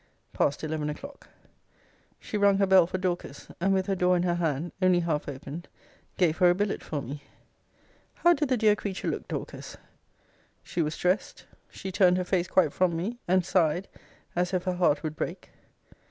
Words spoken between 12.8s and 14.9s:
me; and sighed, as if her